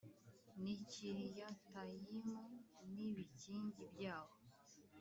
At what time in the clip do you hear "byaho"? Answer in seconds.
3.93-4.35